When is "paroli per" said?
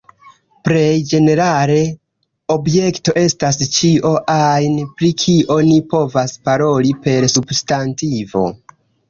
6.49-7.31